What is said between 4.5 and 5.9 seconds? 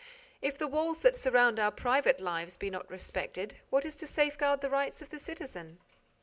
the rights of the citizen?